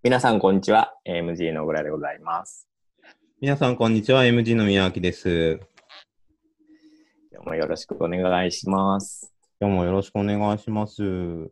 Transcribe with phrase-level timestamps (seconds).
[0.00, 0.94] 皆さん、こんにちは。
[1.04, 2.68] MG の小倉でございます。
[3.40, 4.22] 皆さん、こんにちは。
[4.22, 5.58] MG の宮脇です。
[7.32, 9.34] 今日もよろしくお願いします。
[9.60, 11.50] 今日もよろしくお願いします。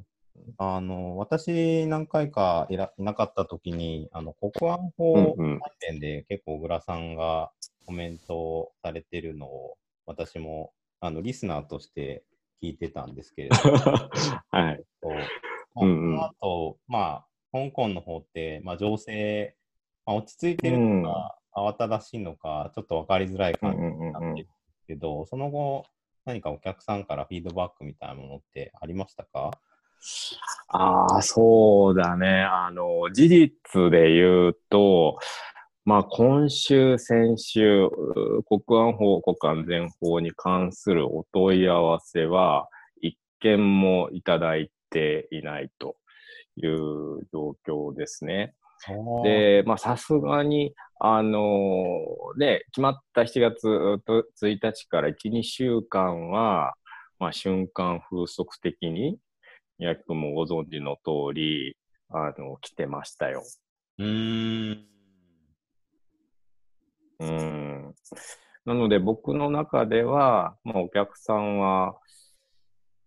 [0.58, 7.50] あの、私、何回かいらいなかった時に、あの、国安法うんうん関連で結構、小倉さんが
[7.84, 9.76] コメントをされてるのを、
[10.06, 12.22] 私も、あの、リスナーとして
[12.62, 13.76] 聞いてたんですけれども、
[14.52, 14.84] はい。
[15.02, 17.25] まあうんうんあと、まあ、
[17.70, 19.54] 香港の方って、まあ、情勢、
[20.04, 24.34] まあ、落ち着いてるのか、慌ただしいのか、ちょっと分かりづらい感じうんうんうんうんになってるん。
[24.36, 25.84] ですけど、その後、
[26.24, 29.50] 何かお客さんからフィードバックみたいなものってありましたか？
[30.68, 32.42] ああ、そうだね。
[32.42, 35.18] あの、事実で言うと、
[35.84, 42.68] まあ、今週、先週、う国安法、国安全法に関するお問い合わせは、
[43.00, 45.96] 一件もいただいていないと
[46.56, 48.54] いう状況ですね。
[49.24, 51.40] で、まあ、さすがに、あの
[52.38, 56.74] ね、決まった7月1日から1、2週間は、
[57.18, 59.18] まあ、瞬間風速的に、
[59.78, 61.76] 宮城君もご存知の通り、
[62.10, 63.42] あの、来てましたよ。
[63.98, 64.86] うーん。
[67.20, 67.94] うん。
[68.64, 71.96] なので、僕の中では、まあ、お客さんは、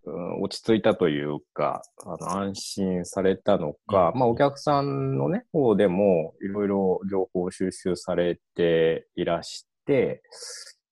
[0.05, 10.21] うん、落ち着いたというか、あの安心されたのか、うんまあ、お客さんのね、方でも、いろいろ情報収集されていらして、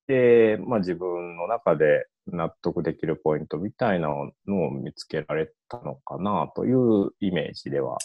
[0.07, 4.09] で、まあ、自分の中で納得できるポイントみたいな
[4.47, 7.97] のを見つけられたのかなというイメージでは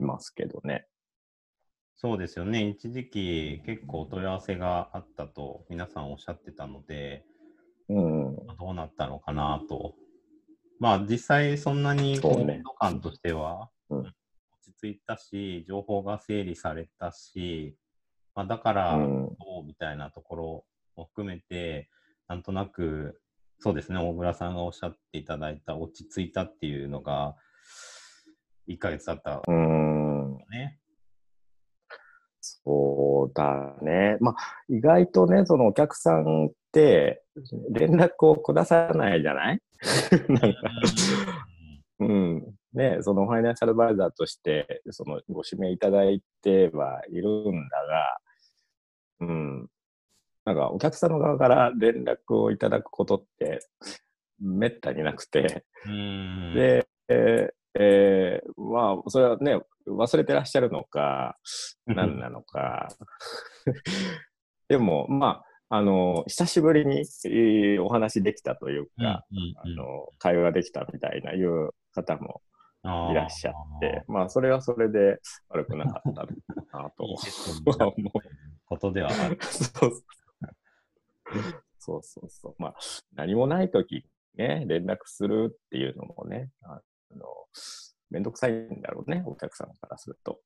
[0.00, 0.86] いますけどね。
[1.98, 2.68] そうですよね。
[2.68, 7.24] 一時期結構お問い合わせがあったと皆さんおっしゃってたので、
[7.88, 8.36] うん。
[8.46, 9.94] まあどうなったのかなと。
[10.78, 14.12] まあ実際そんなにそうね温度感としてはうん落
[14.72, 17.76] ち着いたし、情報が整理されたし、
[18.34, 19.30] まあ、だからどうんう
[19.64, 20.64] みたいなところ
[20.96, 21.88] も含めて、
[22.28, 23.20] なんとなく、
[23.60, 27.36] そうですね、大倉さんがおっしゃっていただいた落ち着いたっていうのが、
[28.68, 30.38] 1ヶ月経ったうん。
[30.50, 30.80] ね。
[32.64, 34.16] そうだね。
[34.20, 34.36] まあ、
[34.68, 37.22] 意外とね、そのお客さんって、
[37.70, 39.60] 連絡をくださらないじゃない？
[40.28, 40.48] なんか、
[42.00, 42.54] うん。
[42.72, 48.18] ね、そのファイナンシャルバイザーとして、そのご指名いただいてはいるんだが、
[49.20, 49.68] うん。
[50.44, 53.60] なんか、お客さんの側から連絡をいただくことって、
[54.40, 56.54] めったになくて、うん。
[56.54, 61.36] で、えーえーまあ、それはね、忘れてらっしゃるのか、
[61.86, 62.88] 何なのか。
[64.68, 69.24] でも、まあ、あの、久しぶりに、えーお話できたというか、
[69.62, 72.40] あの、会話ができたみたいないう方も
[73.10, 76.26] いらっしゃって、まあ、それはそれで悪くなかった
[76.78, 77.18] なと 思う。
[78.66, 79.38] ことではある。
[79.42, 79.92] そう
[81.78, 82.54] そうそうそう。
[82.58, 82.74] まあ、
[83.14, 84.04] 何もないとき
[84.36, 86.80] ね、連絡するっていうのもね、あ
[87.14, 87.24] の、
[88.10, 90.40] めんどくさいんだろうね、お客さんからすると。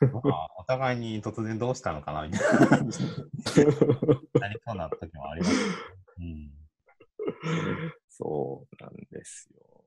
[0.00, 5.54] まあ、お互いに突然どうしたのかなみたいな なりそうな時もあります、
[6.18, 6.62] うん
[8.08, 9.84] そうなんですよ。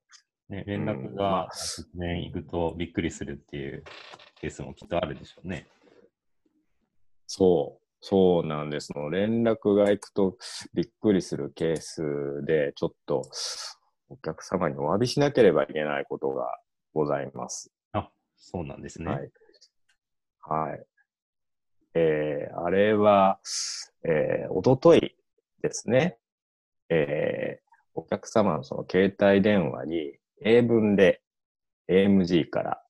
[0.49, 0.63] ね。
[0.67, 3.83] 連絡が突然行くとびっくりするっていう
[4.39, 5.67] ケースもきっとあるでしょうね。
[7.27, 9.09] そう、そうなんですの。
[9.09, 10.37] 連絡が行くと
[10.73, 13.23] びっくりするケースで、ちょっと
[14.09, 16.57] お客様にお詫びしなければいけないことが
[16.93, 17.71] ございます。
[17.93, 19.11] あ、そうなんですね。
[19.11, 19.31] はい。
[20.41, 20.85] はい。
[21.95, 23.39] えー、あれは、
[24.03, 25.15] えー、おととい
[25.61, 26.17] ですね。
[26.89, 31.21] えー、お客様のその携帯電話に英文で
[31.89, 32.81] AMG から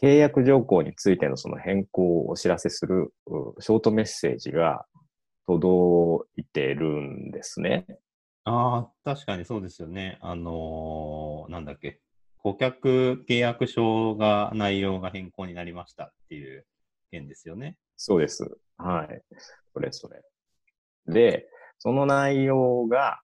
[0.00, 4.86] 契約条項についてのその変更をお知らせするうショートメッセージが
[5.46, 7.86] 届いてるんですね。
[8.44, 10.18] ああ、確かにそうですよね。
[10.20, 12.00] あのーなんだっけ。
[12.38, 16.66] 顧客契約書が内容が変更になりましたっていう
[17.10, 17.76] 件ですよね。
[17.96, 18.44] そうです。
[18.78, 19.22] はい。
[19.74, 20.22] それそれ。
[21.06, 21.48] で、
[21.78, 23.20] その内容が、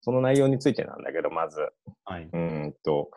[0.00, 1.60] その内容についてなんだけど、まず、
[2.04, 2.24] はい。
[2.24, 3.10] うーんと、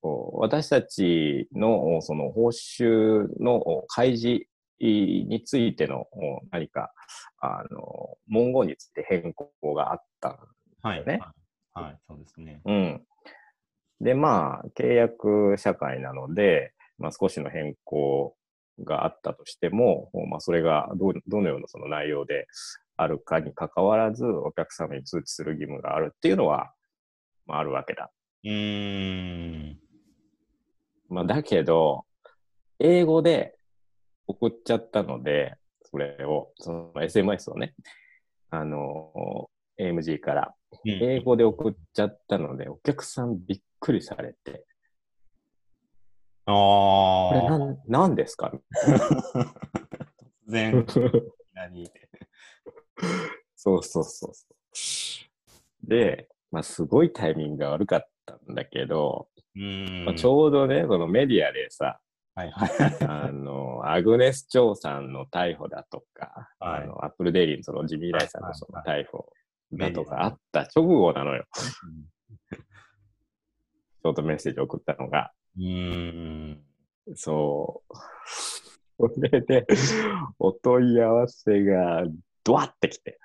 [0.00, 4.44] こう私たちのその報酬の開示
[4.80, 6.06] についての
[6.50, 6.92] 何か、
[7.40, 10.38] あの、文言について変更があったん
[10.82, 11.06] はい。
[11.06, 11.20] ね
[11.74, 12.60] はい、はいそうですね。
[12.64, 13.06] うん。
[14.00, 18.36] で、まあ、契約社会なので、まあ、少しの変更
[18.84, 22.46] があったとしても、まあ、それがどうどのようなその内容で
[22.96, 26.72] あるかに関わらず、お客様に通知する義務があるっていうのは、
[27.46, 28.10] まあ、あるわけだ。
[28.44, 29.78] うーん。
[31.08, 32.04] まあ、だけど、
[32.78, 33.55] 英語で
[34.26, 37.74] 送っちゃったので、それを、その SMS をね、
[38.50, 44.64] あの、AMG から英語で送っちゃったので、お客さんびっくりされて、
[46.48, 47.58] あこれあ。
[47.58, 48.52] なん何ですか？
[48.84, 48.92] 突
[50.48, 50.96] 然、いき
[51.54, 51.90] なり。
[53.56, 54.46] そうそうそうそ
[55.84, 55.88] う。
[55.88, 60.04] で、まあ、すごいタイミングが悪かったんだけど、うーん。
[60.04, 62.00] まあ、ちょうどね、そのメディアでさ、
[62.36, 62.70] はいはい。
[63.08, 69.32] あの、アグネス・チョウさんの逮捕だとか、はいあの、アップルデイリーのそのジミー・ライさんのそのはい逮捕
[69.72, 71.46] だとかあった直後なのよ。
[71.54, 75.32] ショートメッセージ送ったのが。
[75.56, 76.62] うーん。
[77.14, 77.96] そう。
[78.98, 79.66] それで、
[80.38, 82.04] お問い合わせが
[82.44, 83.18] ドワってきて。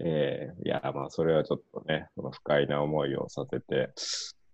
[0.00, 3.90] えーいや、まあ、それはちょっとね、その不快な思いをさせて、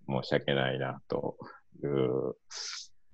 [0.08, 1.36] 申し訳ないな、と
[1.82, 2.34] いう、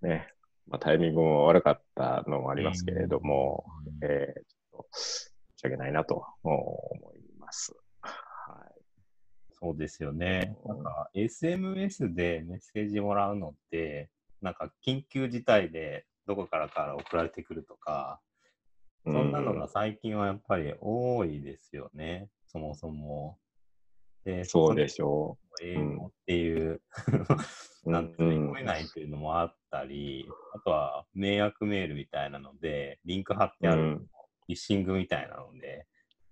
[0.03, 0.33] ね、
[0.69, 3.65] まあ、タイミングも悪かったのもありますけれども、
[4.03, 7.75] えーちょっと申し訳ないなと思います。
[8.01, 8.83] はい。
[9.53, 10.57] そうですよね。
[10.65, 14.11] なんか SMS でメッセージもらうのって、
[14.41, 18.21] なんか緊急事態でどこからから送られてくるとか、
[19.05, 23.39] そんなのが最近はやっぱり多いですよね、そもそも。
[24.25, 26.83] で、そうでしょ英語っていう、う。
[27.91, 35.87] なんてうん読めないっていうのもあったり、あとは迷惑メールみたいなので、リンク貼ってあるうんフィッシングみたいなので、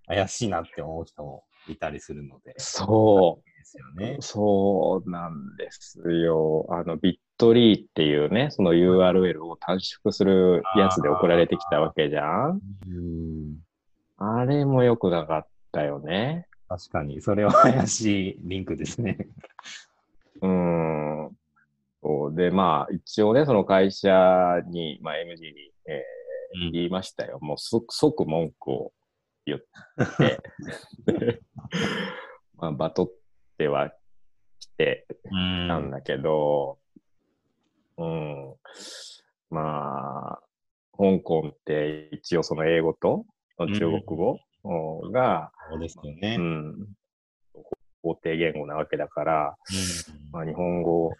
[0.05, 3.49] 怪しいなって思う人もいたりするので、そう。
[3.59, 4.17] ですよね。
[4.19, 6.65] そうなんですよ。
[6.69, 13.57] あの、ビットリーっていうね、その URL を短縮するやつで送られてきたわけじゃんうん
[14.17, 16.48] あれも良くなかったよね。
[16.69, 19.17] 確かに、それは怪しいリンクですね。
[20.41, 21.37] うーん。
[22.01, 26.19] そうで、まあ、一応ね、その会社に、まあ、MG に、えー
[26.71, 27.37] 言いましたよ。
[27.41, 28.91] もう即、即文句を
[29.45, 30.39] 言って、
[32.57, 33.11] まあ、バトっ
[33.57, 33.93] ては
[34.59, 36.79] 来て、うんなんだけど、
[37.97, 38.55] うん、
[39.51, 40.41] まあ、
[40.97, 43.25] 香港って一応その英語と
[43.57, 44.39] 中国語うん
[45.11, 46.35] が、そうですよね。
[46.39, 46.87] うん、
[48.03, 49.57] 法定言語なわけだから、
[50.11, 50.29] うん。
[50.31, 51.11] まあ、日本語、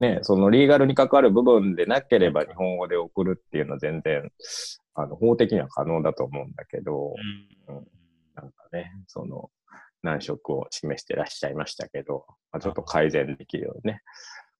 [0.00, 4.30] ね、そのリーガルに関わる部分でなければ日本語で送るっていうのは全然、
[4.94, 7.14] あの、法的には可能だと思うんだけど、
[7.68, 7.86] うん。
[8.34, 9.50] なんかね、その、
[10.02, 14.02] 難色を示してらっしゃいましたけど、まあ、ちょっと改善できるようにね、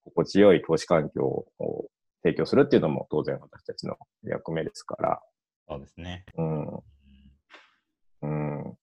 [0.05, 1.47] 心地よい投資環境を
[2.23, 5.21] 提供するっていうのも当然私たちの役目ですから、
[5.69, 6.25] そうですね。
[6.37, 6.67] うん、
[8.23, 8.79] うん、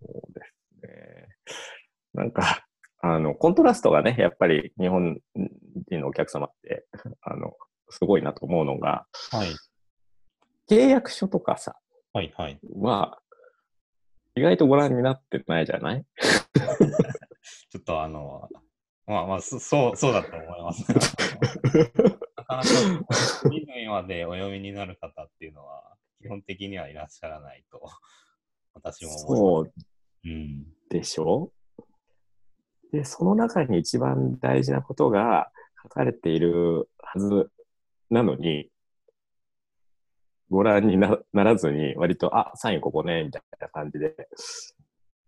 [0.00, 1.28] そうですね。
[2.14, 2.64] なんか、
[3.00, 5.18] あの、コントラストがね、やっぱり日本
[5.90, 6.86] 人のお客様って、
[7.22, 7.52] あの、
[7.90, 9.54] すごいなと思うのが、はい。
[10.70, 11.76] 契約書とかさ、
[12.12, 12.58] はい、はい。
[12.74, 13.18] は、
[14.34, 16.04] 意外とご覧になってないじゃない？
[17.70, 18.48] ちょっとあの、
[19.06, 20.84] まあまあ、そそう、そうだと思います。
[20.92, 27.80] なかなか、見るまでお読みになる方っていうのは、基本的にはいらっしゃらないと、
[28.74, 29.86] 私も思いそうます。
[30.24, 30.66] うん。
[30.90, 31.52] でしょ？
[32.92, 35.50] で、その中に一番大事なことが
[35.82, 37.50] 書かれているはず
[38.10, 38.70] なのに、
[40.50, 44.14] ご覧になならずに、割と、あ、サインここね、みたいな感じで、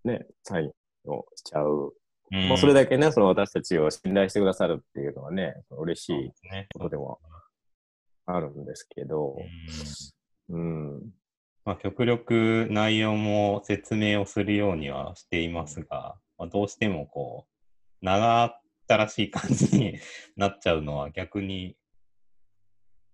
[0.04, 1.94] ね、サインをしちゃう。
[2.30, 6.32] もうそれだだけね、その私たちを信頼してくださるっていうのはね、嬉しい。
[6.73, 7.20] ことでも
[8.25, 10.19] あるんですけど、うん
[10.50, 11.12] うん、
[11.64, 17.47] まあ、極力内容も説明をするようにはしていますが、まあ、どうしてもこ
[18.02, 19.99] う、長ったらしい感じに
[20.37, 21.76] なっちゃうのは逆に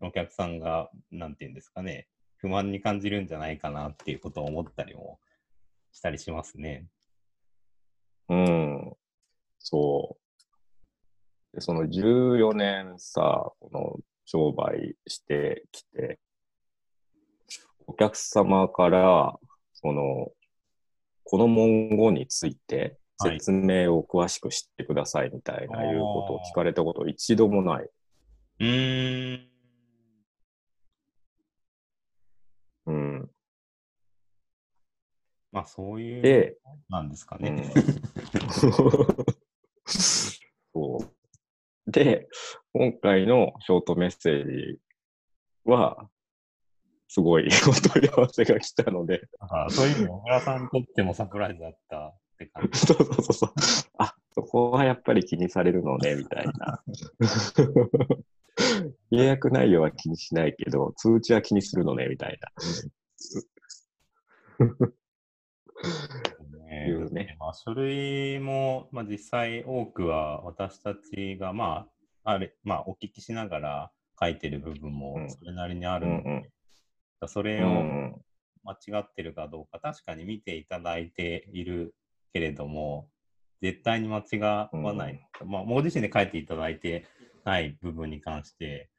[0.00, 5.20] お客さんが、なんていうんですかね、不満に感じるんじゃないかなっていうことを思ったりも
[5.92, 6.86] したりしますね。
[8.30, 8.96] うん。
[9.58, 10.18] そ
[11.52, 11.56] う。
[11.56, 16.18] で、その14年さ、この商売してきて、
[17.86, 19.38] お客様から、
[19.74, 20.32] その、
[21.24, 27.88] この文言についてはい説明を詳しく知ってくださいみたいなあーいうことを聞かれたこと一度もない。
[28.60, 29.48] うーん。
[32.86, 33.30] うん。
[35.50, 36.58] まあそういう、で、
[36.90, 37.50] なんですかね。
[37.50, 37.62] うん
[39.86, 41.90] そう。
[41.90, 42.28] で、
[42.74, 44.78] 今回のショートメッセージ
[45.64, 46.10] は、
[47.08, 52.78] すごい お問い合わせが来たので、だからそういう意味で小倉さんにとってもサプライズだったって感じ。
[52.86, 53.52] そうそうそうそう。
[53.98, 56.82] あ、そこはやっぱり気にされるのね、みたいな。
[59.12, 62.50] 契約内容は気にしないけど、通知は気にするのね、みたいな。
[66.68, 71.86] ねいうねまあ、書類も、まあ、実際多くは私たちが、ま
[72.24, 76.50] あ、あれ、まあ、お聞きしながら書いてる部分もうんそれなりにあうるので、ん
[77.26, 78.22] それをうん。
[78.64, 81.94] 間違ってるかどうか、確かに見ていただいている
[82.32, 83.08] けれども、
[83.62, 85.20] 絶対に間違わない。
[85.44, 87.06] まあ、もう自身で書いていただいて
[87.44, 88.90] ない部分に関して、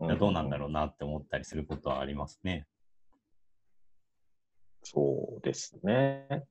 [0.00, 2.66] どうなんだろうなって思ったりすることはありますね。
[4.82, 6.44] そうですね。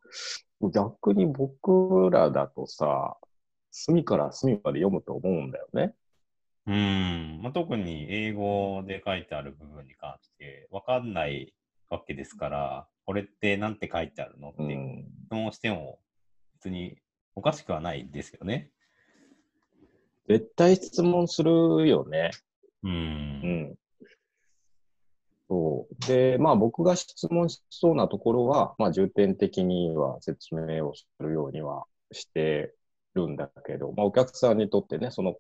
[0.61, 3.17] 逆に僕らだとさ、
[3.71, 5.93] 隅から隅まで読むと思うんだよね。
[6.67, 11.53] うん、まあ、特に英語で書いてある部分に関して分かんない
[11.89, 14.49] わけですから、これって何て書いてあるの？
[14.49, 15.07] って質うん。
[15.31, 15.99] 問しても
[16.55, 16.97] 別に
[17.35, 18.69] おかしくはないですよね。
[20.27, 22.31] 絶対質問するよね。
[22.83, 22.89] う。
[22.89, 22.95] うん
[23.71, 23.75] ん。
[25.47, 26.05] そう。
[26.05, 32.73] で、まあ僕が質問しそうなところは、まあ重点的には説明をするようにはして
[33.13, 35.35] るんだけど、まあお客さんにとってね、その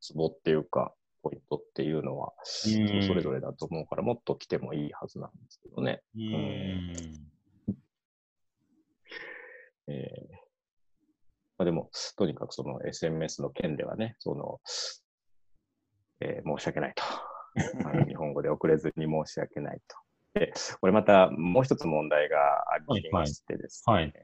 [0.00, 2.32] ツボっていうか、ポイントっていうのは、
[2.66, 6.02] うんそれぞれだと思うから、もっと来てもいいはずなんですけどね。
[6.16, 6.94] うん。
[9.88, 10.40] えー
[11.58, 14.60] まあ、でも、とにかくその SMS の件ではね、その、
[16.20, 17.02] えー申し訳ないと。
[17.86, 19.96] あ の日本語で遅れずに申し訳ないと。
[20.40, 22.38] で、これまたもう一つ問題が
[22.72, 24.14] ありましてですね、はい。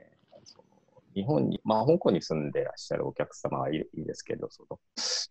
[0.45, 0.65] その
[1.15, 4.79] 日本に、まあ、香港に住んでらっしゃるお客様はいいですけど、その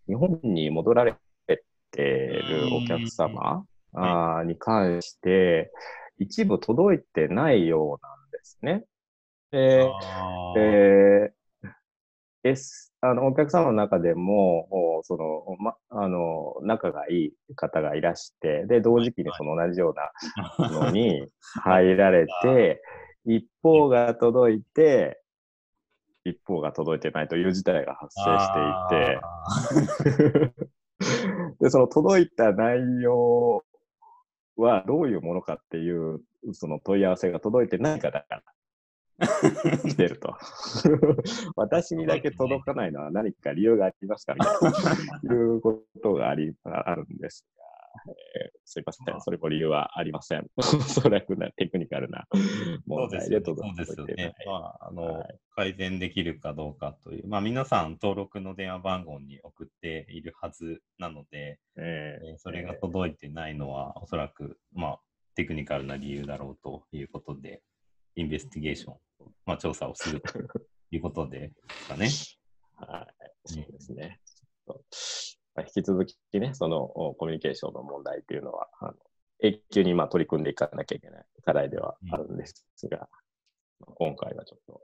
[0.08, 1.16] 日本に戻られ
[1.48, 1.64] て
[1.98, 3.66] るお客様
[4.46, 5.72] に関して、
[6.18, 8.86] 一部届いてないようなんですね。
[9.52, 9.90] で、
[10.58, 11.46] えー。
[12.46, 14.68] S、あの、お客様の中でも、
[15.00, 19.94] おその、ま、あの、仲がいい方がいらして、で、同時期にその同じよ
[20.60, 21.28] うな のに
[21.64, 22.82] 入られて、
[23.26, 25.20] 一方が届いて、
[26.26, 30.56] 一方が届いてないという事態が発生していて、
[31.62, 33.64] で、その届いた内容
[34.58, 36.20] はどういうものかっていう、
[36.54, 38.26] その問い合わせが届いてないから
[39.88, 40.36] 来てると。
[41.56, 47.64] 私にだけ届かないのは何か理由がありますかみたいな、いうことがあり、ああるんですが、
[48.08, 49.22] えーすいません。
[49.22, 50.48] それも理由はありません。
[50.58, 52.28] おそらくなテクニカルな
[52.88, 53.42] 問ですよね。
[53.42, 54.34] 題で届そうですよね。。
[54.46, 65.00] まあ、あの、はい改善できるかどうかという、まあ、皆さん登録の電話番号に送っているはずなので、ええーそれが届いてないのは、おそらく、まあ、
[65.36, 67.62] テクニカルな理由だろうということで、
[68.16, 68.98] インベスティゲーション、
[69.46, 70.40] まあ、調査をすると
[70.92, 72.06] いうことですかね。
[72.08, 72.36] ー
[72.92, 74.20] はい、そうですね。
[75.62, 78.94] 引き続きね、そのおコミュニケーションの問題っていうのは、あの
[79.42, 83.08] 永久にまあ取り組んでいかなきゃいけない課題ではあるんですが、
[83.80, 84.82] まあ今回はちょっと、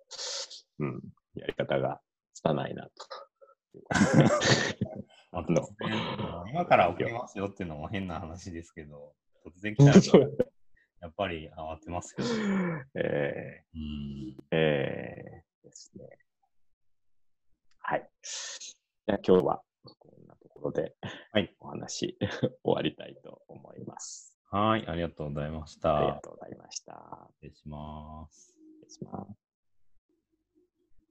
[0.80, 1.02] うん、
[1.36, 2.00] やり方が
[2.34, 2.92] 拙いなと。
[6.50, 9.14] 今から送りますよっていうのも変な話ですけど、
[9.46, 10.28] 突然来たら、
[11.02, 12.86] やっぱり慌てますよね。
[12.96, 16.10] えうんー、えー、ですね。
[17.80, 18.10] はい。
[18.22, 19.64] じゃあ今日は
[20.62, 20.96] ころで、
[21.32, 22.18] はいお話
[22.64, 24.38] 終わりたいと思います。
[24.52, 26.22] はい、ありがとうございましありがた。
[26.22, 27.30] とうございました。
[27.36, 28.56] 失礼します。
[28.82, 29.51] 失礼します。